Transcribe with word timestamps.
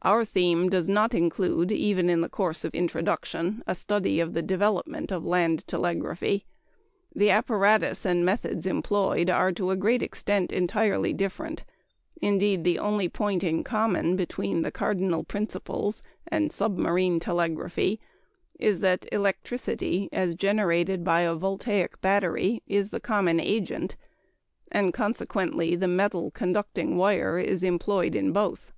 Our 0.00 0.24
theme 0.24 0.70
does 0.70 0.88
not 0.88 1.12
include 1.12 1.70
even 1.70 2.08
in 2.08 2.22
the 2.22 2.30
course 2.30 2.64
of 2.64 2.74
introduction 2.74 3.62
a 3.66 3.74
study 3.74 4.18
of 4.18 4.32
the 4.32 4.40
development 4.40 5.12
of 5.12 5.26
land 5.26 5.66
telegraphy. 5.68 6.46
The 7.14 7.28
apparatus 7.28 8.06
and 8.06 8.24
methods 8.24 8.66
employed 8.66 9.28
are, 9.28 9.52
to 9.52 9.70
a 9.70 9.76
great 9.76 10.02
extent, 10.02 10.52
entirely 10.52 11.12
different; 11.12 11.66
indeed, 12.22 12.64
the 12.64 12.78
only 12.78 13.10
point 13.10 13.44
in 13.44 13.62
common 13.62 14.16
between 14.16 14.62
the 14.62 14.70
cardinal 14.70 15.22
principles 15.22 16.02
and 16.26 16.50
submarine 16.50 17.20
telegraphy 17.20 18.00
is 18.58 18.80
that 18.80 19.04
electricity, 19.12 20.08
as 20.10 20.34
generated 20.34 21.04
by 21.04 21.20
a 21.20 21.34
voltaic 21.34 22.00
battery, 22.00 22.62
is 22.66 22.88
the 22.88 23.00
common 23.00 23.38
agent, 23.38 23.98
and 24.72 24.94
consequently 24.94 25.76
the 25.76 25.86
metal 25.88 26.30
conducting 26.30 26.96
wire 26.96 27.38
is 27.38 27.62
employed 27.62 28.14
in 28.14 28.32
both. 28.32 28.72